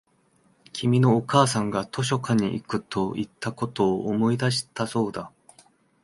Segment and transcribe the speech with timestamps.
[0.73, 5.31] 君のお母さんが図書館に行くと言ったことを思い出したそうだ